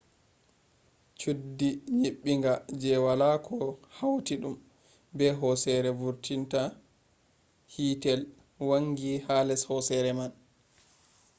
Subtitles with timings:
[1.19, 1.69] chuddi
[1.99, 3.57] nyibbinga je wala ko
[3.97, 4.55] hautidum
[5.15, 6.61] be hosere vurtinta
[7.73, 8.19] hitel
[8.69, 10.31] wangi ha les hosere man